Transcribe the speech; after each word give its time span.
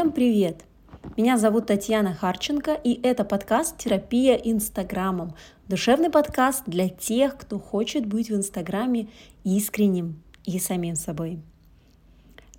Всем 0.00 0.12
привет! 0.12 0.64
Меня 1.18 1.36
зовут 1.36 1.66
Татьяна 1.66 2.14
Харченко, 2.14 2.72
и 2.72 2.98
это 3.02 3.22
подкаст 3.22 3.76
«Терапия 3.76 4.34
Инстаграмом». 4.34 5.34
Душевный 5.68 6.08
подкаст 6.08 6.62
для 6.66 6.88
тех, 6.88 7.36
кто 7.36 7.58
хочет 7.58 8.06
быть 8.06 8.30
в 8.30 8.34
Инстаграме 8.34 9.08
искренним 9.44 10.22
и 10.46 10.58
самим 10.58 10.96
собой. 10.96 11.40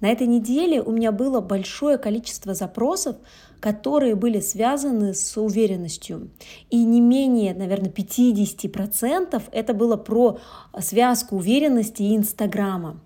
На 0.01 0.09
этой 0.09 0.27
неделе 0.27 0.83
у 0.83 0.91
меня 0.91 1.11
было 1.11 1.41
большое 1.41 1.97
количество 1.97 2.53
запросов, 2.53 3.15
которые 3.59 4.13
были 4.13 4.39
связаны 4.39 5.15
с 5.15 5.35
уверенностью. 5.35 6.29
И 6.69 6.83
не 6.83 7.01
менее, 7.01 7.55
наверное, 7.55 7.89
50% 7.89 9.41
это 9.51 9.73
было 9.73 9.97
про 9.97 10.37
связку 10.79 11.37
уверенности 11.37 12.03
и 12.03 12.15
Инстаграма. 12.15 12.99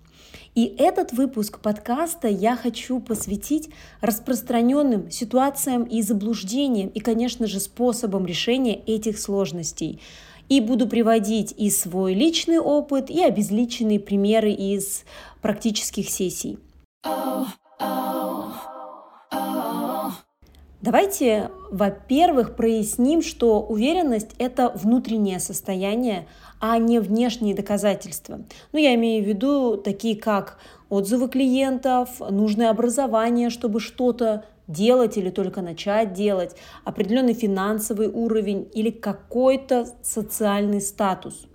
И 0.56 0.74
этот 0.78 1.12
выпуск 1.12 1.60
подкаста 1.60 2.28
я 2.28 2.56
хочу 2.56 2.98
посвятить 2.98 3.68
распространенным 4.00 5.10
ситуациям 5.10 5.84
и 5.84 6.00
заблуждениям, 6.00 6.88
и, 6.88 6.98
конечно 7.00 7.46
же, 7.46 7.60
способам 7.60 8.24
решения 8.24 8.74
этих 8.86 9.18
сложностей. 9.18 10.00
И 10.48 10.62
буду 10.62 10.88
приводить 10.88 11.52
и 11.58 11.68
свой 11.68 12.14
личный 12.14 12.58
опыт, 12.58 13.10
и 13.10 13.22
обезличенные 13.22 14.00
примеры 14.00 14.50
из 14.50 15.04
практических 15.42 16.08
сессий. 16.08 16.58
Oh, 17.04 17.46
oh. 17.82 18.45
Давайте, 20.86 21.50
во-первых, 21.72 22.54
проясним, 22.54 23.20
что 23.20 23.60
уверенность– 23.60 24.30
это 24.38 24.68
внутреннее 24.68 25.40
состояние, 25.40 26.28
а 26.60 26.78
не 26.78 27.00
внешние 27.00 27.56
доказательства. 27.56 28.42
Ну, 28.70 28.78
я 28.78 28.94
имею 28.94 29.24
в 29.24 29.26
виду 29.26 29.78
такие, 29.78 30.14
как 30.14 30.58
отзывы 30.88 31.28
клиентов, 31.28 32.20
нужное 32.30 32.70
образование, 32.70 33.50
чтобы 33.50 33.80
что-то 33.80 34.44
делать 34.68 35.16
или 35.16 35.30
только 35.30 35.60
начать 35.60 36.12
делать, 36.12 36.54
определенный 36.84 37.34
финансовый 37.34 38.06
уровень 38.06 38.68
или 38.72 38.90
какой-то 38.90 39.88
социальный 40.04 40.80
статус. 40.80 41.48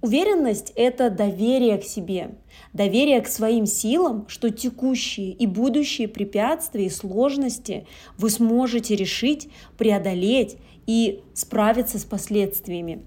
Уверенность– 0.00 0.72
это 0.74 1.10
доверие 1.10 1.76
к 1.76 1.84
себе, 1.84 2.30
доверие 2.72 3.20
к 3.20 3.28
своим 3.28 3.66
силам, 3.66 4.26
что 4.28 4.50
текущие 4.50 5.30
и 5.30 5.46
будущие 5.46 6.08
препятствия 6.08 6.86
и 6.86 6.90
сложности 6.90 7.86
вы 8.16 8.30
сможете 8.30 8.96
решить, 8.96 9.48
преодолеть 9.76 10.56
и 10.86 11.22
справиться 11.34 11.98
с 11.98 12.04
последствиями. 12.04 13.02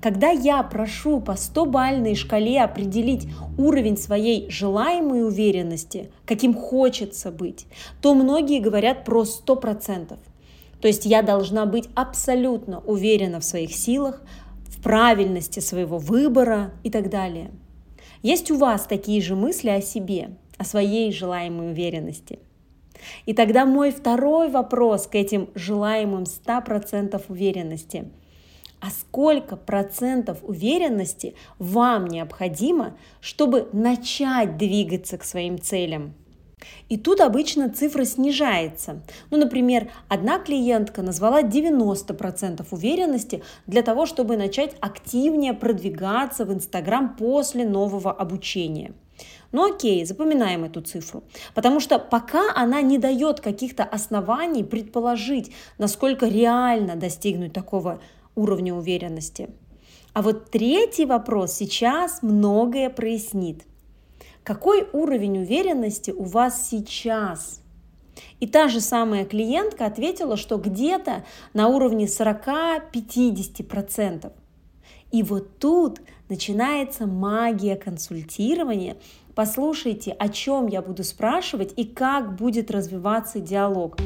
Когда 0.00 0.28
я 0.28 0.62
прошу 0.62 1.20
по 1.20 1.30
100-бальной 1.30 2.14
шкале 2.14 2.60
определить 2.62 3.26
уровень 3.56 3.96
своей 3.96 4.50
желаемой 4.50 5.26
уверенности, 5.26 6.10
каким 6.26 6.52
хочется 6.52 7.30
быть, 7.30 7.66
то 8.02 8.14
многие 8.14 8.60
говорят 8.60 9.06
про 9.06 9.22
100%. 9.22 10.18
То 10.78 10.88
есть 10.88 11.06
я 11.06 11.22
должна 11.22 11.64
быть 11.64 11.88
абсолютно 11.94 12.80
уверена 12.80 13.40
в 13.40 13.44
своих 13.44 13.72
силах, 13.72 14.20
в 14.66 14.82
правильности 14.82 15.60
своего 15.60 15.96
выбора 15.96 16.72
и 16.82 16.90
так 16.90 17.08
далее. 17.08 17.50
Есть 18.24 18.50
у 18.50 18.56
вас 18.56 18.86
такие 18.86 19.22
же 19.22 19.36
мысли 19.36 19.68
о 19.68 19.80
себе, 19.80 20.30
о 20.58 20.64
своей 20.64 21.12
желаемой 21.12 21.70
уверенности? 21.70 22.40
И 23.24 23.34
тогда 23.34 23.66
мой 23.66 23.92
второй 23.92 24.50
вопрос 24.50 25.06
к 25.06 25.14
этим 25.14 25.50
желаемым 25.54 26.24
100% 26.24 27.22
уверенности– 27.28 28.10
а 28.84 28.90
сколько 28.90 29.56
процентов 29.56 30.40
уверенности 30.42 31.34
вам 31.58 32.06
необходимо, 32.06 32.98
чтобы 33.22 33.66
начать 33.72 34.58
двигаться 34.58 35.16
к 35.16 35.24
своим 35.24 35.58
целям. 35.58 36.12
И 36.88 36.96
тут 36.96 37.20
обычно 37.20 37.68
цифра 37.70 38.04
снижается. 38.04 39.02
Ну, 39.30 39.38
например, 39.38 39.90
одна 40.08 40.38
клиентка 40.38 41.02
назвала 41.02 41.42
90% 41.42 42.66
уверенности 42.70 43.42
для 43.66 43.82
того, 43.82 44.06
чтобы 44.06 44.36
начать 44.36 44.76
активнее 44.80 45.54
продвигаться 45.54 46.44
в 46.44 46.52
Инстаграм 46.52 47.16
после 47.16 47.66
нового 47.66 48.12
обучения. 48.12 48.92
Ну 49.52 49.72
окей, 49.72 50.04
запоминаем 50.04 50.64
эту 50.64 50.80
цифру. 50.80 51.22
Потому 51.54 51.78
что 51.78 52.00
пока 52.00 52.52
она 52.56 52.80
не 52.82 52.98
дает 52.98 53.40
каких-то 53.40 53.84
оснований 53.84 54.64
предположить, 54.64 55.52
насколько 55.78 56.26
реально 56.26 56.96
достигнуть 56.96 57.52
такого 57.52 58.00
уровня 58.34 58.74
уверенности. 58.74 59.50
А 60.12 60.22
вот 60.22 60.50
третий 60.50 61.06
вопрос 61.06 61.52
сейчас 61.54 62.22
многое 62.22 62.90
прояснит. 62.90 63.62
Какой 64.44 64.86
уровень 64.92 65.38
уверенности 65.38 66.10
у 66.10 66.24
вас 66.24 66.68
сейчас? 66.68 67.62
И 68.40 68.46
та 68.46 68.68
же 68.68 68.80
самая 68.80 69.24
клиентка 69.24 69.86
ответила, 69.86 70.36
что 70.36 70.58
где-то 70.58 71.24
на 71.54 71.68
уровне 71.68 72.04
40-50%. 72.04 74.30
И 75.12 75.22
вот 75.22 75.58
тут 75.58 76.02
начинается 76.28 77.06
магия 77.06 77.76
консультирования. 77.76 78.98
Послушайте, 79.34 80.12
о 80.12 80.28
чем 80.28 80.66
я 80.66 80.82
буду 80.82 81.04
спрашивать 81.04 81.72
и 81.76 81.84
как 81.84 82.36
будет 82.36 82.70
развиваться 82.70 83.40
диалог. 83.40 83.96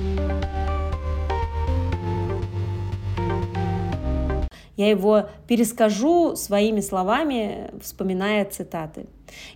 Я 4.76 4.88
его 4.88 5.28
перескажу 5.49 6.37
своими 6.37 6.81
словами, 6.81 7.72
вспоминая 7.82 8.44
цитаты. 8.44 9.09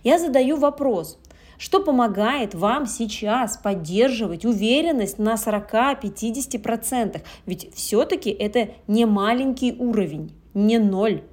Я 0.03 0.19
задаю 0.19 0.57
вопрос, 0.57 1.17
что 1.57 1.79
помогает 1.81 2.53
вам 2.55 2.85
сейчас 2.87 3.57
поддерживать 3.57 4.45
уверенность 4.45 5.19
на 5.19 5.35
40-50%? 5.35 7.21
Ведь 7.45 7.73
все-таки 7.73 8.31
это 8.31 8.69
не 8.87 9.05
маленький 9.05 9.73
уровень, 9.73 10.33
не 10.53 10.77
ноль. 10.77 11.23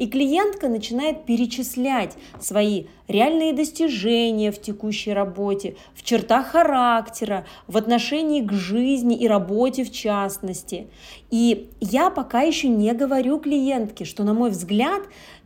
И 0.00 0.06
клиентка 0.06 0.70
начинает 0.70 1.26
перечислять 1.26 2.16
свои 2.40 2.84
реальные 3.06 3.52
достижения 3.52 4.50
в 4.50 4.58
текущей 4.58 5.12
работе, 5.12 5.76
в 5.94 6.02
чертах 6.02 6.52
характера, 6.52 7.44
в 7.66 7.76
отношении 7.76 8.40
к 8.40 8.50
жизни 8.50 9.14
и 9.14 9.28
работе 9.28 9.84
в 9.84 9.92
частности. 9.92 10.86
И 11.30 11.68
я 11.82 12.08
пока 12.08 12.40
еще 12.40 12.68
не 12.68 12.94
говорю 12.94 13.38
клиентке, 13.40 14.06
что, 14.06 14.24
на 14.24 14.32
мой 14.32 14.48
взгляд, 14.48 15.02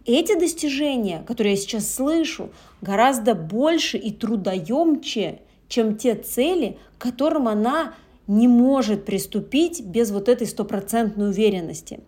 эти 0.06 0.38
достижения, 0.38 1.24
которые 1.26 1.54
я 1.54 1.60
сейчас 1.60 1.92
слышу, 1.92 2.50
гораздо 2.82 3.34
больше 3.34 3.96
и 3.96 4.10
трудоемче, 4.10 5.40
чем 5.68 5.96
те 5.96 6.14
цели, 6.14 6.78
к 6.98 7.02
которым 7.02 7.48
она 7.48 7.94
не 8.26 8.48
может 8.48 9.04
приступить 9.04 9.82
без 9.82 10.10
вот 10.10 10.28
этой 10.28 10.46
стопроцентной 10.46 11.30
уверенности. 11.30 12.00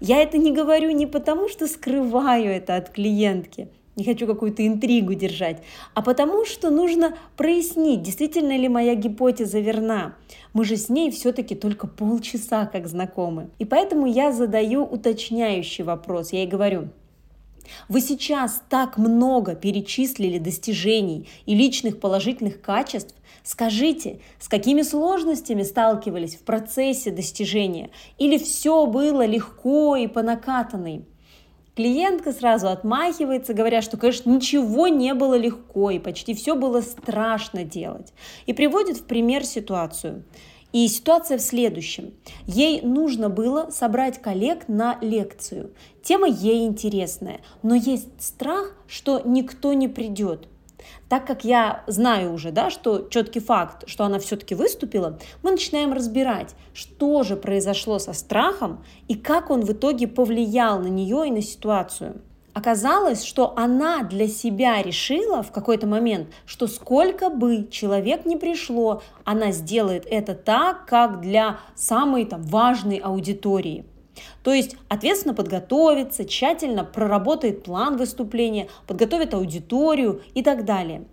Я 0.00 0.22
это 0.22 0.36
не 0.36 0.52
говорю 0.52 0.90
не 0.90 1.06
потому, 1.06 1.48
что 1.48 1.66
скрываю 1.66 2.50
это 2.50 2.76
от 2.76 2.90
клиентки, 2.90 3.68
не 3.96 4.04
хочу 4.04 4.26
какую-то 4.26 4.66
интригу 4.66 5.14
держать, 5.14 5.62
а 5.94 6.02
потому 6.02 6.44
что 6.44 6.70
нужно 6.70 7.16
прояснить, 7.36 8.02
действительно 8.02 8.56
ли 8.56 8.68
моя 8.68 8.94
гипотеза 8.94 9.60
верна. 9.60 10.16
Мы 10.52 10.64
же 10.64 10.76
с 10.76 10.88
ней 10.88 11.10
все-таки 11.10 11.54
только 11.54 11.86
полчаса 11.86 12.66
как 12.66 12.88
знакомы. 12.88 13.48
И 13.58 13.64
поэтому 13.64 14.06
я 14.06 14.32
задаю 14.32 14.82
уточняющий 14.82 15.84
вопрос. 15.84 16.32
Я 16.32 16.40
ей 16.40 16.48
говорю, 16.48 16.88
вы 17.88 18.00
сейчас 18.00 18.62
так 18.68 18.98
много 18.98 19.54
перечислили 19.54 20.38
достижений 20.38 21.28
и 21.46 21.54
личных 21.54 22.00
положительных 22.00 22.60
качеств. 22.60 23.14
Скажите, 23.42 24.20
с 24.38 24.48
какими 24.48 24.82
сложностями 24.82 25.62
сталкивались 25.62 26.36
в 26.36 26.40
процессе 26.40 27.10
достижения? 27.10 27.90
Или 28.18 28.38
все 28.38 28.86
было 28.86 29.26
легко 29.26 29.96
и 29.96 30.06
по 30.06 30.22
накатанной? 30.22 31.04
Клиентка 31.76 32.32
сразу 32.32 32.68
отмахивается, 32.68 33.52
говоря, 33.52 33.82
что, 33.82 33.96
конечно, 33.96 34.30
ничего 34.30 34.86
не 34.86 35.12
было 35.12 35.34
легко 35.34 35.90
и 35.90 35.98
почти 35.98 36.32
все 36.32 36.54
было 36.54 36.80
страшно 36.80 37.64
делать. 37.64 38.12
И 38.46 38.52
приводит 38.52 38.98
в 38.98 39.04
пример 39.04 39.44
ситуацию. 39.44 40.24
И 40.74 40.88
ситуация 40.88 41.38
в 41.38 41.40
следующем. 41.40 42.14
Ей 42.46 42.80
нужно 42.82 43.28
было 43.28 43.70
собрать 43.70 44.20
коллег 44.20 44.66
на 44.66 44.98
лекцию. 45.00 45.70
Тема 46.02 46.26
ей 46.26 46.66
интересная, 46.66 47.42
но 47.62 47.76
есть 47.76 48.08
страх, 48.18 48.74
что 48.88 49.22
никто 49.24 49.72
не 49.72 49.86
придет. 49.86 50.48
Так 51.08 51.28
как 51.28 51.44
я 51.44 51.84
знаю 51.86 52.32
уже, 52.32 52.50
да, 52.50 52.70
что 52.70 53.06
четкий 53.08 53.38
факт, 53.38 53.84
что 53.86 54.04
она 54.04 54.18
все-таки 54.18 54.56
выступила, 54.56 55.20
мы 55.44 55.52
начинаем 55.52 55.92
разбирать, 55.92 56.56
что 56.72 57.22
же 57.22 57.36
произошло 57.36 58.00
со 58.00 58.12
страхом 58.12 58.84
и 59.06 59.14
как 59.14 59.50
он 59.50 59.60
в 59.60 59.72
итоге 59.72 60.08
повлиял 60.08 60.80
на 60.80 60.88
нее 60.88 61.28
и 61.28 61.30
на 61.30 61.40
ситуацию. 61.40 62.20
Оказалось, 62.54 63.24
что 63.24 63.52
она 63.56 64.04
для 64.04 64.28
себя 64.28 64.80
решила 64.80 65.42
в 65.42 65.50
какой-то 65.50 65.88
момент, 65.88 66.28
что 66.46 66.68
сколько 66.68 67.28
бы 67.28 67.66
человек 67.68 68.24
не 68.24 68.36
пришло, 68.36 69.02
она 69.24 69.50
сделает 69.50 70.06
это 70.08 70.34
так, 70.34 70.86
как 70.86 71.20
для 71.20 71.58
самой 71.74 72.24
там, 72.24 72.42
важной 72.42 72.98
аудитории. 72.98 73.84
То 74.44 74.52
есть 74.52 74.76
ответственно 74.88 75.34
подготовится, 75.34 76.24
тщательно 76.24 76.84
проработает 76.84 77.64
план 77.64 77.96
выступления, 77.96 78.68
подготовит 78.86 79.34
аудиторию 79.34 80.22
и 80.34 80.42
так 80.44 80.64
далее. 80.64 81.04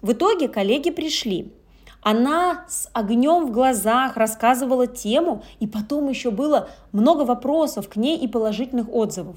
В 0.00 0.12
итоге 0.12 0.46
коллеги 0.46 0.90
пришли. 0.90 1.52
Она 2.02 2.66
с 2.68 2.88
огнем 2.92 3.46
в 3.46 3.50
глазах 3.50 4.16
рассказывала 4.16 4.86
тему, 4.86 5.42
и 5.58 5.66
потом 5.66 6.08
еще 6.08 6.30
было 6.30 6.68
много 6.92 7.22
вопросов 7.22 7.88
к 7.88 7.96
ней 7.96 8.16
и 8.16 8.28
положительных 8.28 8.88
отзывов. 8.88 9.34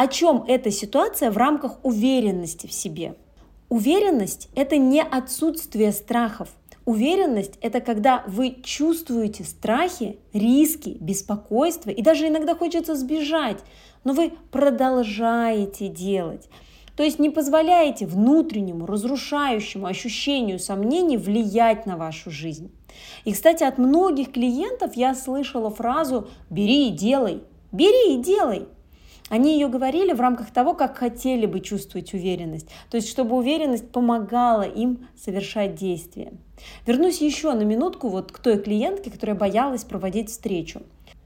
О 0.00 0.06
чем 0.06 0.44
эта 0.48 0.70
ситуация 0.70 1.30
в 1.30 1.36
рамках 1.36 1.84
уверенности 1.84 2.66
в 2.66 2.72
себе? 2.72 3.16
Уверенность– 3.68 4.48
это 4.56 4.78
не 4.78 5.02
отсутствие 5.02 5.92
страхов. 5.92 6.48
Уверенность– 6.86 7.58
это 7.60 7.82
когда 7.82 8.24
вы 8.26 8.56
чувствуете 8.62 9.44
страхи, 9.44 10.18
риски, 10.32 10.96
беспокойство, 11.02 11.90
и 11.90 12.00
даже 12.00 12.28
иногда 12.28 12.54
хочется 12.54 12.94
сбежать, 12.94 13.58
но 14.02 14.14
вы 14.14 14.32
продолжаете 14.50 15.88
делать. 15.88 16.48
То 16.96 17.02
есть 17.02 17.18
не 17.18 17.28
позволяете 17.28 18.06
внутреннему 18.06 18.86
разрушающему 18.86 19.86
ощущению 19.86 20.60
сомнений 20.60 21.18
влиять 21.18 21.84
на 21.84 21.98
вашу 21.98 22.30
жизнь. 22.30 22.72
И, 23.26 23.34
кстати, 23.34 23.64
от 23.64 23.76
многих 23.76 24.32
клиентов 24.32 24.94
я 24.94 25.14
слышала 25.14 25.68
фразу 25.68 26.26
«бери 26.48 26.88
и 26.88 26.90
делай», 26.90 27.42
«бери 27.70 28.14
и 28.14 28.22
делай», 28.22 28.66
они 29.30 29.54
ее 29.54 29.68
говорили 29.68 30.12
в 30.12 30.20
рамках 30.20 30.50
того, 30.50 30.74
как 30.74 30.98
хотели 30.98 31.46
бы 31.46 31.60
чувствовать 31.60 32.12
уверенность, 32.12 32.68
то 32.90 32.96
есть 32.96 33.08
чтобы 33.08 33.36
уверенность 33.36 33.90
помогала 33.90 34.64
им 34.64 35.08
совершать 35.16 35.76
действия. 35.76 36.32
Вернусь 36.86 37.22
еще 37.22 37.54
на 37.54 37.62
минутку 37.62 38.08
вот 38.08 38.32
к 38.32 38.38
той 38.40 38.58
клиентке, 38.58 39.10
которая 39.10 39.36
боялась 39.36 39.84
проводить 39.84 40.28
встречу. 40.28 40.82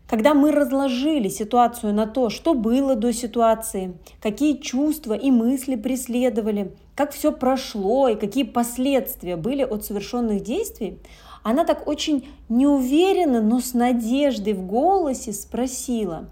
Когда 0.06 0.34
мы 0.34 0.52
разложили 0.52 1.28
ситуацию 1.28 1.94
на 1.94 2.06
то, 2.06 2.28
что 2.28 2.52
было 2.52 2.94
до 2.94 3.10
ситуации, 3.12 3.98
какие 4.20 4.58
чувства 4.58 5.14
и 5.14 5.30
мысли 5.30 5.76
преследовали, 5.76 6.76
как 6.94 7.12
все 7.12 7.32
прошло 7.32 8.08
и 8.08 8.14
какие 8.14 8.44
последствия 8.44 9.36
были 9.36 9.62
от 9.62 9.84
совершенных 9.84 10.42
действий, 10.42 10.98
она 11.42 11.64
так 11.64 11.88
очень 11.88 12.28
неуверенно, 12.50 13.40
но 13.40 13.60
с 13.60 13.72
надеждой 13.72 14.52
в 14.52 14.66
голосе 14.66 15.32
спросила, 15.32 16.28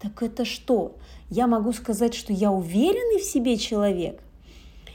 так 0.00 0.20
это 0.20 0.44
что? 0.44 0.96
Я 1.34 1.46
могу 1.46 1.72
сказать, 1.72 2.12
что 2.12 2.30
я 2.30 2.52
уверенный 2.52 3.18
в 3.18 3.24
себе 3.24 3.56
человек? 3.56 4.22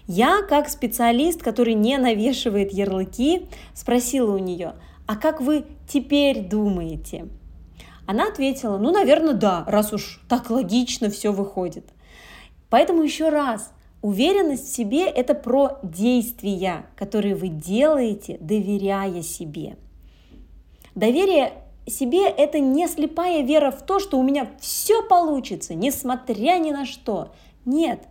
Я, 0.05 0.43
как 0.47 0.69
специалист, 0.69 1.41
который 1.41 1.73
не 1.73 1.97
навешивает 1.97 2.71
ярлыки, 2.71 3.47
спросила 3.73 4.35
у 4.35 4.37
нее, 4.37 4.75
а 5.07 5.15
как 5.15 5.41
вы 5.41 5.65
теперь 5.89 6.47
думаете? 6.47 7.27
Она 8.05 8.27
ответила, 8.27 8.77
ну, 8.77 8.91
наверное, 8.91 9.33
да, 9.33 9.63
раз 9.65 9.93
уж 9.93 10.21
так 10.29 10.51
логично 10.51 11.09
все 11.09 11.31
выходит. 11.31 11.85
Поэтому 12.69 13.01
еще 13.01 13.29
раз, 13.29 13.71
уверенность 14.03 14.67
в 14.67 14.75
себе– 14.75 15.05
это 15.07 15.33
про 15.33 15.79
действия, 15.81 16.85
которые 16.95 17.33
вы 17.33 17.47
делаете, 17.47 18.37
доверяя 18.39 19.23
себе. 19.23 19.75
Доверие 20.93 21.53
себе 21.89 22.27
это 22.27 22.59
не 22.59 22.87
слепая 22.87 23.41
вера 23.41 23.71
в 23.71 23.81
то, 23.81 23.99
что 23.99 24.19
у 24.19 24.23
меня 24.23 24.49
все 24.59 25.01
получится, 25.03 25.73
несмотря 25.73 26.57
ни 26.59 26.71
на 26.71 26.85
что. 26.85 27.33
Нет. 27.65 28.07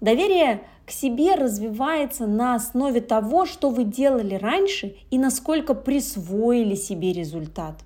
Доверие 0.00 0.66
к 0.86 0.90
себе 0.90 1.34
развивается 1.34 2.26
на 2.26 2.54
основе 2.54 3.00
того, 3.00 3.46
что 3.46 3.70
вы 3.70 3.84
делали 3.84 4.34
раньше 4.34 4.96
и 5.10 5.18
насколько 5.18 5.74
присвоили 5.74 6.74
себе 6.74 7.12
результат. 7.12 7.76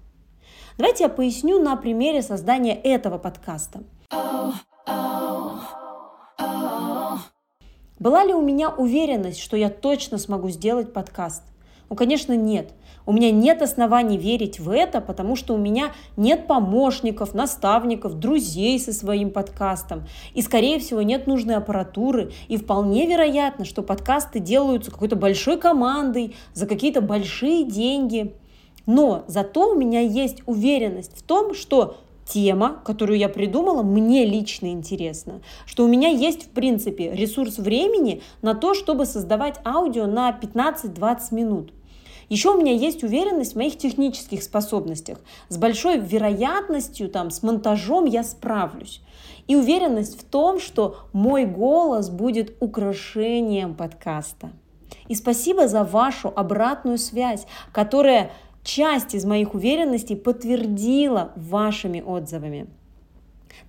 Давайте 0.77 1.05
я 1.05 1.11
поясню 1.11 1.61
на 1.61 1.77
примере 1.77 2.23
создания 2.23 2.75
этого 2.75 3.19
подкаста. 3.19 3.83
Была 7.99 8.25
ли 8.25 8.33
у 8.33 8.41
меня 8.41 8.71
уверенность, 8.71 9.41
что 9.41 9.57
я 9.57 9.71
точно 9.71 10.19
смогу 10.19 10.51
сделать 10.51 10.93
подкаст? 10.93 11.43
Ну, 11.91 11.97
конечно, 11.97 12.37
нет. 12.37 12.73
У 13.07 13.13
меня 13.13 13.31
нет 13.31 13.63
оснований 13.63 14.19
верить 14.19 14.61
в 14.61 14.69
это, 14.69 15.01
потому 15.01 15.35
что 15.35 15.55
у 15.55 15.57
меня 15.57 15.93
нет 16.19 16.47
помощников, 16.47 17.33
наставников, 17.33 18.19
друзей 18.19 18.79
со 18.79 18.93
своим 18.93 19.31
подкастом. 19.31 20.07
И, 20.35 20.43
скорее 20.43 20.79
всего, 20.79 21.01
нет 21.01 21.27
нужной 21.27 21.57
аппаратуры. 21.57 22.33
И 22.49 22.59
вполне 22.59 23.07
вероятно, 23.07 23.65
что 23.65 23.83
подкасты 23.83 24.41
делаются 24.41 24.91
какой-то 24.91 25.17
большой 25.17 25.59
командой 25.59 26.37
за 26.53 26.67
какие-то 26.67 27.01
большие 27.01 27.65
деньги. 27.65 28.35
Но 28.85 29.25
зато 29.27 29.71
у 29.71 29.75
меня 29.75 30.01
есть 30.01 30.43
уверенность 30.45 31.17
в 31.17 31.23
том, 31.23 31.55
что 31.55 31.97
тема, 32.27 32.83
которую 32.85 33.19
я 33.19 33.31
придумала, 33.31 33.83
мне 33.83 34.27
лично 34.27 34.67
интересна. 34.67 35.41
Что 35.65 35.85
у 35.85 35.89
меня 35.89 36.09
есть, 36.09 36.45
в 36.45 36.49
принципе, 36.51 37.11
ресурс 37.13 37.57
времени 37.57 38.21
на 38.43 38.55
то, 38.55 38.75
чтобы 38.75 39.07
создавать 39.07 39.59
аудио 39.65 40.07
на 40.07 40.31
15-20 40.31 41.19
минут. 41.31 41.73
Еще 42.29 42.51
у 42.51 42.61
меня 42.61 42.73
есть 42.73 43.03
уверенность 43.03 43.55
в 43.55 43.57
моих 43.57 43.79
технических 43.79 44.43
способностях. 44.43 45.19
С 45.49 45.57
большой 45.57 45.99
вероятностью, 45.99 47.09
там, 47.09 47.31
с 47.31 47.43
монтажом 47.43 48.05
я 48.05 48.23
справлюсь. 48.23 49.01
И 49.47 49.57
уверенность 49.57 50.21
в 50.21 50.25
том, 50.25 50.61
что 50.61 50.99
мой 51.13 51.47
голос 51.47 52.11
будет 52.11 52.55
украшением 52.61 53.75
подкаста. 53.75 54.51
И 55.09 55.15
спасибо 55.15 55.69
за 55.69 55.85
вашу 55.85 56.31
обратную 56.35 56.99
связь, 56.99 57.47
которая 57.73 58.31
часть 58.63 59.15
из 59.15 59.25
моих 59.25 59.55
уверенностей 59.55 60.17
подтвердила 60.17 61.33
вашими 61.35 62.03
отзывами. 62.03 62.69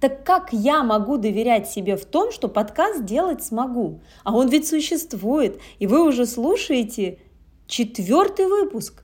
Так 0.02 0.26
как 0.26 0.52
я 0.52 0.84
могу 0.84 1.18
доверять 1.18 1.70
себе 1.70 1.96
в 1.96 2.06
том, 2.06 2.32
что 2.32 2.50
подкаст 2.50 3.06
делать 3.06 3.44
смогу? 3.44 4.00
А 4.24 4.34
он 4.34 4.50
ведь 4.50 4.68
существует, 4.68 5.60
и 5.80 5.88
вы 5.88 6.06
уже 6.06 6.26
слушаете 6.26 7.20
четвертый 7.69 8.48
выпуск. 8.48 9.04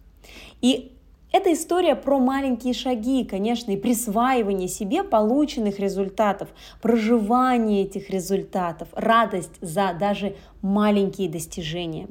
И 0.62 0.92
это 1.32 1.54
история 1.54 1.96
про 1.96 2.18
маленькие 2.20 2.74
шаги, 2.74 3.24
конечно, 3.24 3.72
и 3.72 3.78
присваивание 3.78 4.68
себе 4.68 5.04
полученных 5.04 5.80
результатов, 5.80 6.50
проживание 6.82 7.84
этих 7.84 8.10
результатов, 8.10 8.90
радость 8.94 9.54
за 9.62 9.96
даже 9.98 10.36
маленькие 10.62 11.30
достижения. 11.30 12.08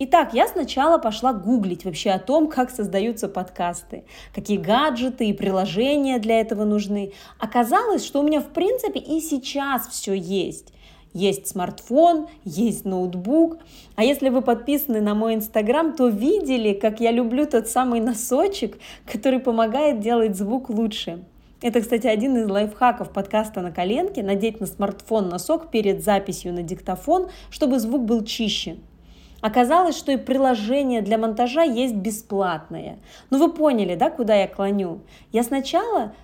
Итак, 0.00 0.32
я 0.32 0.48
сначала 0.48 0.98
пошла 0.98 1.32
гуглить 1.32 1.84
вообще 1.84 2.10
о 2.10 2.18
том, 2.18 2.48
как 2.48 2.70
создаются 2.70 3.28
подкасты, 3.28 4.04
какие 4.34 4.56
гаджеты 4.56 5.26
и 5.26 5.32
приложения 5.32 6.18
для 6.18 6.40
этого 6.40 6.64
нужны. 6.64 7.12
Оказалось, 7.38 8.04
что 8.04 8.20
у 8.20 8.22
меня 8.22 8.40
в 8.40 8.48
принципе 8.48 8.98
и 8.98 9.20
сейчас 9.20 9.88
все 9.88 10.14
есть. 10.14 10.72
Есть 11.12 11.48
смартфон, 11.48 12.28
есть 12.44 12.84
ноутбук. 12.84 13.58
А 13.96 14.04
если 14.04 14.28
вы 14.28 14.42
подписаны 14.42 15.00
на 15.00 15.14
мой 15.14 15.34
инстаграм, 15.34 15.94
то 15.94 16.08
видели, 16.08 16.72
как 16.72 17.00
я 17.00 17.10
люблю 17.10 17.46
тот 17.46 17.66
самый 17.66 18.00
носочек, 18.00 18.78
который 19.10 19.40
помогает 19.40 20.00
делать 20.00 20.36
звук 20.36 20.70
лучше. 20.70 21.24
Это, 21.62 21.80
кстати, 21.80 22.06
один 22.06 22.38
из 22.38 22.48
лайфхаков 22.48 23.10
подкаста 23.12 23.60
на 23.60 23.70
коленке– 23.70 24.22
надеть 24.24 24.60
на 24.60 24.66
смартфон 24.66 25.28
носок 25.28 25.70
перед 25.70 26.02
записью 26.02 26.54
на 26.54 26.62
диктофон, 26.62 27.28
чтобы 27.50 27.80
звук 27.80 28.04
был 28.04 28.24
чище. 28.24 28.76
Оказалось, 29.40 29.96
что 29.96 30.12
и 30.12 30.16
приложение 30.16 31.02
для 31.02 31.18
монтажа 31.18 31.62
есть 31.62 31.94
бесплатное. 31.94 32.98
Ну 33.30 33.38
вы 33.38 33.52
поняли, 33.52 33.94
да, 33.94 34.10
куда 34.10 34.36
я 34.36 34.46
клоню? 34.46 35.00
Я 35.32 35.42
сначала 35.42 36.14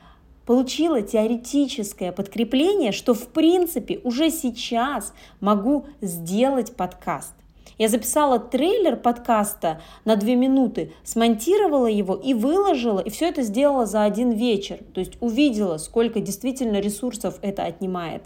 получила 0.47 1.03
теоретическое 1.03 2.13
подкрепление, 2.13 2.93
что 2.93 3.13
в 3.13 3.29
принципе 3.29 4.01
уже 4.05 4.31
сейчас 4.31 5.13
могу 5.41 5.87
сделать 6.01 6.75
подкаст. 6.75 7.35
Я 7.79 7.91
записала 7.91 8.39
трейлер 8.39 8.97
подкаста 8.97 9.83
на 10.07 10.17
две 10.17 10.35
минуты, 10.35 10.93
смонтировала 11.05 11.89
его 11.89 12.15
и 12.15 12.33
выложила, 12.33 13.01
и 13.01 13.11
все 13.11 13.29
это 13.29 13.43
сделала 13.43 13.85
за 13.85 14.05
один 14.05 14.31
вечер. 14.31 14.79
То 14.95 15.01
есть 15.01 15.19
увидела, 15.21 15.77
сколько 15.77 16.21
действительно 16.21 16.81
ресурсов 16.81 17.39
это 17.43 17.65
отнимает. 17.65 18.23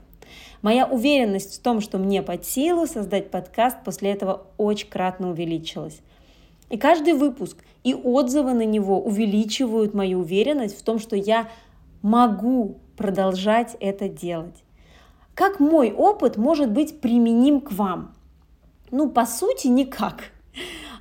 Моя 0.63 0.87
уверенность 0.87 1.57
в 1.57 1.63
том, 1.63 1.81
что 1.81 1.99
мне 1.99 2.23
под 2.23 2.47
силу 2.47 2.87
создать 2.87 3.31
подкаст, 3.31 3.79
после 3.85 4.13
этого 4.13 4.47
очень 4.57 4.89
кратно 4.89 5.31
увеличилась. 5.31 5.99
И 6.69 6.77
каждый 6.77 7.15
выпуск 7.15 7.57
и 7.83 7.95
отзывы 7.95 8.53
на 8.53 8.65
него 8.65 9.01
увеличивают 9.01 9.95
мою 9.95 10.21
уверенность 10.21 10.79
в 10.79 10.83
том, 10.83 11.01
что 11.01 11.17
я 11.17 11.49
могу 12.03 12.79
продолжать 12.97 13.77
это 13.81 14.09
делать. 14.09 14.65
Как 15.35 15.61
мой 15.61 15.93
опыт 15.93 16.37
может 16.37 16.71
быть 16.71 17.01
применим 17.01 17.61
к 17.61 17.73
вам? 17.73 18.15
Ну, 18.91 19.09
по 19.09 19.25
сути, 19.25 19.69
никак. 19.69 20.33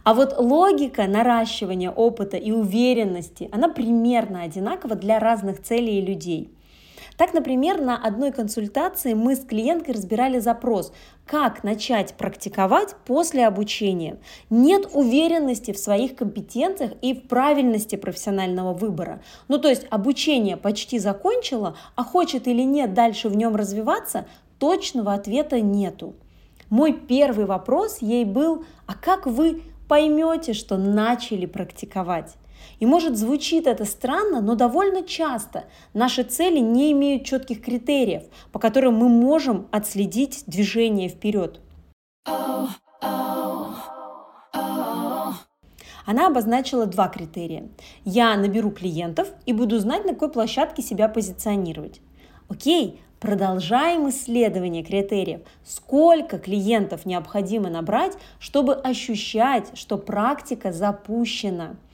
А 0.04 0.14
вот 0.14 0.38
логика 0.38 1.08
наращивания 1.08 1.92
опыта 1.92 2.38
и 2.38 2.52
уверенности, 2.52 3.50
она 3.52 3.68
примерно 3.70 4.44
одинакова 4.44 4.96
для 4.96 5.20
разных 5.20 5.62
целей 5.62 6.00
и 6.00 6.06
людей. 6.06 6.54
Так, 7.20 7.34
например, 7.34 7.82
на 7.82 7.98
одной 7.98 8.32
консультации 8.32 9.14
мы 9.14 9.36
с 9.36 9.44
клиенткой 9.44 9.94
разбирали 9.96 10.40
запрос, 10.40 10.94
как 11.26 11.66
начать 11.66 12.14
практиковать 12.14 12.96
после 13.06 13.46
обучения. 13.46 14.20
Нет 14.50 14.88
уверенности 14.94 15.74
в 15.74 15.78
своих 15.78 16.16
компетенциях 16.16 16.94
и 17.02 17.14
в 17.14 17.28
правильности 17.28 17.98
профессионального 17.98 18.74
выбора. 18.74 19.22
Ну, 19.50 19.58
то 19.58 19.68
есть 19.68 19.86
обучение 19.90 20.56
почти 20.56 20.98
закончила, 20.98 21.76
а 21.96 22.06
хочет 22.06 22.48
или 22.48 22.62
нет 22.62 22.94
дальше 22.94 23.28
в 23.28 23.36
нем 23.36 23.54
развиваться, 23.58 24.26
точного 24.58 25.14
ответа 25.14 25.60
нету. 25.60 26.16
Мой 26.70 26.94
первый 26.94 27.44
вопрос 27.44 27.98
ей 28.00 28.24
был, 28.24 28.64
а 28.86 28.94
как 28.94 29.26
вы 29.26 29.64
поймете, 29.90 30.54
что 30.54 30.78
начали 30.78 31.48
практиковать? 31.48 32.39
И 32.80 32.86
может 32.86 33.18
звучит 33.18 33.68
это 33.68 33.86
странно, 33.86 34.42
но 34.42 34.56
довольно 34.56 35.04
часто 35.04 35.66
наши 35.94 36.24
цели 36.24 36.60
не 36.60 36.92
имеют 36.94 37.26
четких 37.26 37.62
критериев, 37.62 38.24
по 38.52 38.60
которым 38.60 38.96
мы 38.96 39.10
можем 39.10 39.68
отследить 39.72 40.44
движение 40.48 41.10
вперед. 41.10 41.60
Она 46.06 46.26
обозначила 46.26 46.88
два 46.88 47.08
критерия. 47.08 47.70
Я 48.04 48.36
наберу 48.36 48.72
клиентов 48.72 49.28
и 49.46 49.54
буду 49.54 49.78
знать, 49.78 50.06
на 50.06 50.14
какой 50.14 50.32
площадке 50.32 50.82
себя 50.82 51.08
позиционировать. 51.08 52.02
Окей, 52.48 53.00
продолжаем 53.20 54.10
исследование 54.10 54.84
критериев. 54.84 55.42
Сколько 55.64 56.40
клиентов 56.40 57.06
необходимо 57.06 57.70
набрать, 57.70 58.18
чтобы 58.40 58.74
ощущать, 58.74 59.78
что 59.78 59.98
практика 59.98 60.72
запущена– 60.72 61.76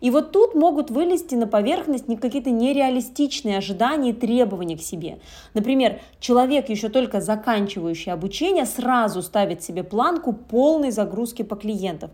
и 0.00 0.10
вот 0.10 0.32
тут 0.32 0.54
могут 0.54 0.90
вылезти 0.90 1.34
на 1.34 1.46
поверхность 1.46 2.06
какие-то 2.20 2.50
нереалистичные 2.50 3.58
ожидания 3.58 4.10
и 4.10 4.14
требования 4.14 4.76
к 4.76 4.82
себе. 4.82 5.18
Например, 5.54 6.00
человек, 6.18 6.68
еще 6.68 6.88
только 6.88 7.20
заканчивающий 7.20 8.12
обучение, 8.12 8.66
сразу 8.66 9.22
ставит 9.22 9.62
себе 9.62 9.84
планку 9.84 10.32
полной 10.32 10.90
загрузки 10.90 11.42
по 11.42 11.56
клиентам. 11.56 12.10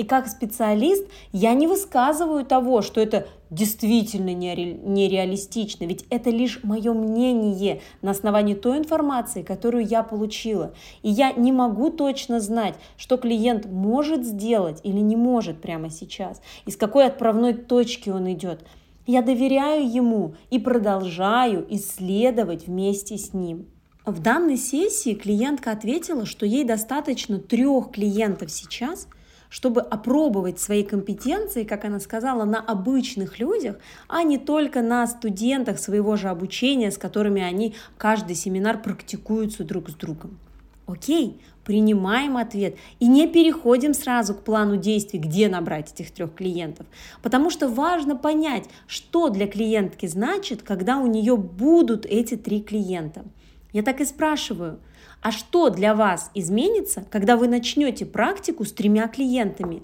И 0.00 0.02
как 0.02 0.28
специалист 0.28 1.06
я 1.30 1.52
не 1.52 1.66
высказываю 1.66 2.46
того, 2.46 2.80
что 2.80 3.02
это 3.02 3.28
действительно 3.50 4.32
нереалистично, 4.32 5.84
ведь 5.84 6.06
это 6.08 6.30
лишь 6.30 6.60
мое 6.62 6.94
мнение 6.94 7.82
на 8.00 8.12
основании 8.12 8.54
той 8.54 8.78
информации, 8.78 9.42
которую 9.42 9.86
я 9.86 10.02
получила. 10.02 10.72
И 11.02 11.10
я 11.10 11.32
не 11.32 11.52
могу 11.52 11.90
точно 11.90 12.40
знать, 12.40 12.76
что 12.96 13.18
клиент 13.18 13.66
может 13.66 14.24
сделать 14.24 14.80
или 14.84 15.00
не 15.00 15.16
может 15.16 15.60
прямо 15.60 15.90
сейчас, 15.90 16.40
из 16.64 16.78
какой 16.78 17.04
отправной 17.04 17.52
точки 17.52 18.08
он 18.08 18.32
идет. 18.32 18.64
Я 19.06 19.20
доверяю 19.20 19.86
ему 19.86 20.34
и 20.48 20.58
продолжаю 20.58 21.66
исследовать 21.68 22.68
вместе 22.68 23.18
с 23.18 23.34
ним. 23.34 23.66
В 24.06 24.22
данной 24.22 24.56
сессии 24.56 25.12
клиентка 25.12 25.72
ответила, 25.72 26.24
что 26.24 26.46
ей 26.46 26.64
достаточно 26.64 27.38
трех 27.38 27.90
клиентов 27.90 28.50
сейчас– 28.50 29.06
чтобы 29.50 29.82
опробовать 29.82 30.58
свои 30.58 30.82
компетенции, 30.82 31.64
как 31.64 31.84
она 31.84 32.00
сказала, 32.00 32.44
на 32.44 32.60
обычных 32.60 33.38
людях, 33.38 33.76
а 34.08 34.22
не 34.22 34.38
только 34.38 34.80
на 34.80 35.06
студентах 35.06 35.78
своего 35.78 36.16
же 36.16 36.28
обучения, 36.28 36.90
с 36.90 36.96
которыми 36.96 37.42
они 37.42 37.74
каждый 37.98 38.36
семинар 38.36 38.80
практикуются 38.80 39.64
друг 39.64 39.90
с 39.90 39.94
другом. 39.94 40.38
Окей, 40.86 41.40
принимаем 41.64 42.36
ответ 42.36 42.76
и 43.00 43.06
не 43.06 43.28
переходим 43.28 43.92
сразу 43.92 44.34
к 44.34 44.42
плану 44.42 44.76
действий, 44.76 45.18
где 45.18 45.48
набрать 45.48 45.92
этих 45.92 46.10
трех 46.12 46.34
клиентов. 46.34 46.86
Потому 47.22 47.50
что 47.50 47.68
важно 47.68 48.16
понять, 48.16 48.64
что 48.86 49.28
для 49.28 49.46
клиентки 49.46 50.06
значит, 50.06 50.62
когда 50.62 50.98
у 50.98 51.06
нее 51.06 51.36
будут 51.36 52.06
эти 52.06 52.36
три 52.36 52.62
клиента. 52.62 53.24
Я 53.72 53.82
так 53.82 54.00
и 54.00 54.04
спрашиваю– 54.04 54.78
а 55.22 55.32
что 55.32 55.70
для 55.70 55.94
вас 55.94 56.30
изменится, 56.34 57.04
когда 57.10 57.36
вы 57.36 57.48
начнете 57.48 58.06
практику 58.06 58.64
с 58.64 58.72
тремя 58.72 59.08
клиентами? 59.08 59.82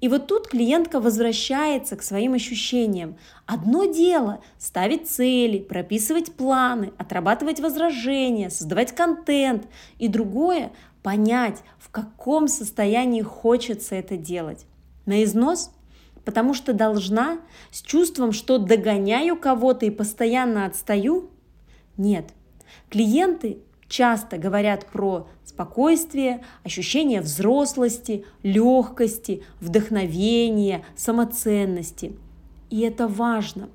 И 0.00 0.08
вот 0.08 0.28
тут 0.28 0.48
клиентка 0.48 1.00
возвращается 1.00 1.96
к 1.96 2.02
своим 2.02 2.34
ощущениям. 2.34 3.16
Одно 3.46 3.84
дело– 3.84 4.40
ставить 4.58 5.08
цели, 5.08 5.58
прописывать 5.58 6.32
планы, 6.34 6.92
отрабатывать 6.98 7.58
возражения, 7.58 8.48
создавать 8.48 8.92
контент. 8.92 9.66
И 9.98 10.06
другое– 10.06 10.72
понять, 11.02 11.62
в 11.78 11.90
каком 11.90 12.46
состоянии 12.46 13.22
хочется 13.22 13.96
это 13.96 14.16
делать. 14.16 14.66
На 15.04 15.24
износ– 15.24 15.72
потому 16.28 16.52
что 16.52 16.74
должна, 16.74 17.38
с 17.70 17.80
чувством, 17.80 18.32
что 18.32 18.58
догоняю 18.58 19.34
кого-то 19.34 19.86
и 19.86 19.90
постоянно 19.90 20.66
отстаю? 20.66 21.30
Нет. 21.96 22.34
Клиенты 22.90 23.62
часто 23.88 24.38
говорят 24.38 24.86
про 24.86 25.28
спокойствие, 25.44 26.44
ощущение 26.62 27.20
взрослости, 27.20 28.24
легкости, 28.42 29.42
вдохновения, 29.60 30.84
самоценности. 30.94 32.12
И 32.70 32.80
это 32.80 33.08
важно. 33.08 33.68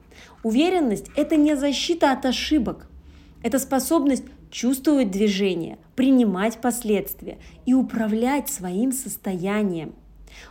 Уверенность– 0.43 1.07
это 1.15 1.35
не 1.35 1.55
защита 1.55 2.11
от 2.11 2.25
ошибок. 2.25 2.87
Это 3.41 3.59
способность 3.59 4.23
чувствовать 4.51 5.09
движение, 5.09 5.79
принимать 5.95 6.59
последствия 6.61 7.39
и 7.65 7.73
управлять 7.73 8.49
своим 8.49 8.91
состоянием. 8.91 9.93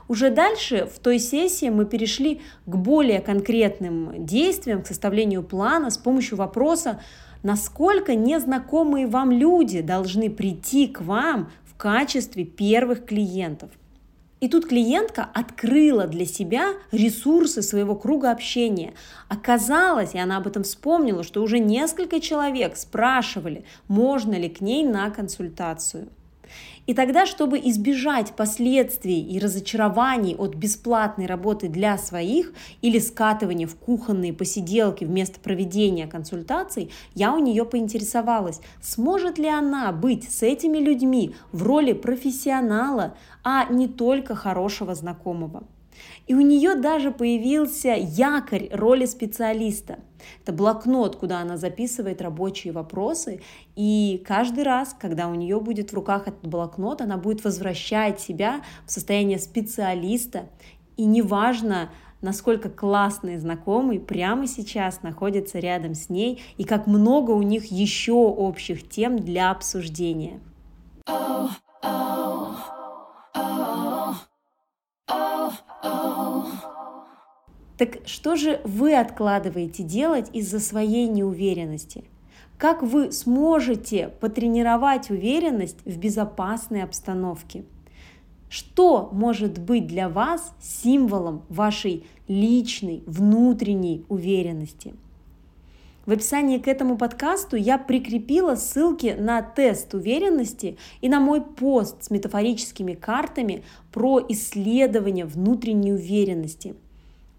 Уже 0.09 0.31
дальше 0.31 0.89
в 0.93 0.99
той 0.99 1.19
сессии 1.19 1.69
мы 1.69 1.87
перешли 1.87 2.41
к 2.67 2.77
более 2.77 3.21
конкретным 3.21 4.25
действиям, 4.25 4.83
к 4.83 4.87
составлению 4.87 5.43
плана 5.43 5.91
с 5.91 5.99
помощью 5.99 6.37
вопроса, 6.37 7.01
насколько 7.43 8.15
незнакомые 8.15 9.07
вам 9.07 9.31
люди 9.31 9.81
должны 9.81 10.31
прийти 10.31 10.87
к 10.87 11.01
вам 11.01 11.51
в 11.65 11.77
качестве 11.77 12.45
первых 12.45 13.05
клиентов. 13.05 13.71
И 14.41 14.49
тут 14.49 14.67
клиентка 14.67 15.29
открыла 15.33 16.09
для 16.09 16.27
себя 16.27 16.73
ресурсы 16.91 17.63
своего 17.63 17.95
круга 17.95 18.33
общения. 18.33 18.93
Оказалось, 19.29 20.15
и 20.15 20.19
она 20.19 20.39
об 20.39 20.49
этом 20.49 20.65
вспомнила, 20.65 21.23
что 21.23 21.43
уже 21.43 21.61
несколько 21.61 22.19
человек 22.19 22.77
спрашивали, 22.77 23.65
можно 23.87 24.35
ли 24.35 24.49
к 24.49 24.61
ней 24.61 24.85
на 24.85 25.11
консультацию. 25.11 26.09
И 26.87 26.95
тогда, 26.95 27.27
чтобы 27.27 27.59
избежать 27.59 28.33
последствий 28.35 29.21
и 29.21 29.39
разочарований 29.39 30.35
от 30.35 30.55
бесплатной 30.55 31.27
работы 31.27 31.69
для 31.69 31.97
своих 31.97 32.53
или 32.81 32.99
скатывания 32.99 33.67
в 33.67 33.77
кухонные 33.77 34.33
посиделки 34.33 35.05
вместо 35.05 35.39
проведения 35.39 36.07
консультаций, 36.07 36.91
я 37.15 37.33
у 37.35 37.39
нее 37.39 37.65
поинтересовалась, 37.65 38.61
сможет 38.81 39.39
ли 39.39 39.49
она 39.49 39.93
быть 39.93 40.31
с 40.31 40.43
этими 40.43 40.79
людьми 40.79 41.35
в 41.53 41.63
роли 41.63 41.93
профессионала, 41.93 43.17
а 43.45 43.67
не 43.73 43.87
только 43.87 44.35
хорошего 44.35 44.95
знакомого. 44.95 45.65
И 46.27 46.35
у 46.35 46.41
нее 46.41 46.75
даже 46.75 47.11
появился 47.11 47.95
якорь 47.99 48.69
роли 48.73 49.07
специалиста. 49.07 49.99
Это 50.43 50.53
блокнот, 50.53 51.17
куда 51.17 51.41
она 51.41 51.57
записывает 51.57 52.23
рабочие 52.23 52.73
вопросы. 52.73 53.43
И 53.75 54.23
каждый 54.27 54.65
раз, 54.65 54.97
когда 54.99 55.29
у 55.29 55.35
нее 55.35 55.61
будет 55.61 55.91
в 55.91 55.95
руках 55.95 56.29
этот 56.29 56.47
блокнот, 56.47 57.01
она 57.01 57.17
будет 57.17 57.43
возвращать 57.45 58.21
себя 58.21 58.63
в 58.87 58.93
состояние 58.93 59.39
специалиста. 59.39 60.49
И 60.97 61.05
неважно, 61.05 61.91
насколько 62.21 62.71
классный 62.71 63.37
знакомый 63.37 63.99
прямо 63.99 64.47
сейчас 64.47 65.03
находится 65.03 65.59
рядом 65.59 65.95
с 65.95 66.09
ней 66.09 66.41
и 66.57 66.65
как 66.65 66.87
много 66.87 67.33
у 67.33 67.43
них 67.43 67.67
еще 67.67 68.13
общих 68.13 68.89
тем 68.89 69.19
для 69.19 69.51
обсуждения. 69.51 70.41
Oh, 71.09 71.49
oh. 71.83 72.12
Так 77.79 77.99
что 78.07 78.37
же 78.37 78.61
вы 78.65 78.95
откладываете 78.95 79.83
делать 79.83 80.31
из-за 80.33 80.61
своей 80.61 81.09
неуверенности? 81.09 82.05
Как 82.59 82.83
вы 82.83 83.11
сможете 83.11 84.09
потренировать 84.09 85.11
уверенность 85.11 85.79
в 85.85 85.99
безопасной 85.99 86.85
обстановке? 86.85 87.65
Что 88.49 89.09
может 89.13 89.59
быть 89.59 89.87
для 89.87 90.09
вас 90.09 90.55
символом 90.61 91.43
вашей 91.49 92.07
личной, 92.29 93.03
внутренней 93.07 94.05
уверенности? 94.09 94.95
В 96.05 96.11
описании 96.11 96.59
к 96.59 96.67
этому 96.67 96.97
подкасту 96.97 97.57
я 97.57 97.79
прикрепила 97.79 98.57
ссылки 98.57 99.15
на 99.17 99.41
тест 99.41 99.95
уверенности 99.95 100.77
и 101.01 101.09
на 101.09 101.21
мой 101.21 101.41
пост 101.41 102.03
с 102.03 102.11
метафорическими 102.11 102.95
картами 102.95 103.63
про 103.93 104.21
исследование 104.29 105.25
внутренней 105.25 105.93
уверенности. 105.93 106.75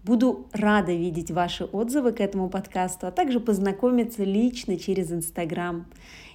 Буду 0.02 0.46
рада 0.52 0.92
видеть 0.92 1.30
ваши 1.30 1.64
отзывы 1.64 2.12
к 2.12 2.20
этому 2.20 2.48
подкасту, 2.48 3.06
а 3.06 3.10
также 3.10 3.38
познакомиться 3.38 4.24
лично 4.24 4.78
через 4.78 5.12
Инстаграм. 5.12 5.86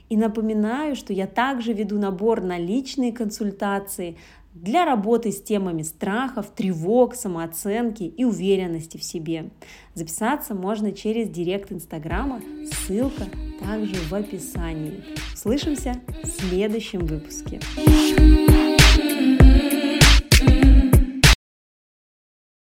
И 0.09 0.17
напоминаю, 0.17 0.95
что 0.95 1.13
я 1.13 1.27
также 1.27 1.73
веду 1.73 1.99
набор 1.99 2.41
на 2.41 2.57
личные 2.57 3.11
консультации 3.11 4.17
для 4.61 4.85
работы 4.85 5.31
с 5.31 5.41
темами 5.41 5.83
страхов, 5.83 6.51
тревог, 6.55 7.15
самооценки 7.15 8.03
и 8.03 8.25
уверенности 8.25 8.97
в 8.97 9.03
себе. 9.03 9.51
Записаться 9.93 10.53
можно 10.53 10.91
через 10.91 11.29
директ 11.29 11.71
Инстаграма, 11.71 12.41
ссылка 12.71 13.25
также 13.61 13.95
в 14.09 14.13
описании. 14.13 15.03
Слышимся 15.35 16.01
в 16.23 16.27
следующем 16.27 16.99
выпуске. 17.05 17.59